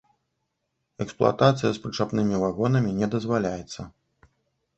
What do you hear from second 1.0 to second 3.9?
Эксплуатацыя з прычапнымі вагонамі не дазваляецца.